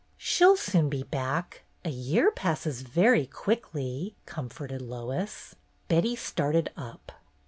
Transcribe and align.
''She 0.17 0.43
'll 0.43 0.55
soon 0.55 0.89
be 0.89 1.03
back. 1.03 1.61
A 1.85 1.91
year 1.91 2.31
passes 2.31 2.81
very 2.81 3.27
quickly," 3.27 4.15
comforted 4.25 4.81
Lois. 4.81 5.53
Betty 5.89 6.15
started 6.15 6.71
up. 6.75 7.11